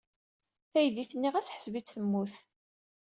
Taydit-nni 0.71 1.29
ɣas 1.33 1.53
ḥseb-itt 1.55 1.91
temmut. 1.93 2.33